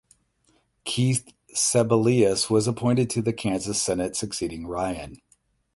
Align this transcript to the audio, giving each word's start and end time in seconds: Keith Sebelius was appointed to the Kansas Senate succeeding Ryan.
Keith 0.83 1.31
Sebelius 1.53 2.49
was 2.49 2.65
appointed 2.67 3.07
to 3.11 3.21
the 3.21 3.31
Kansas 3.31 3.79
Senate 3.79 4.15
succeeding 4.15 4.65
Ryan. 4.65 5.21